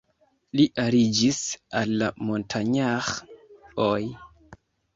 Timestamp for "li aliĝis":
0.59-1.41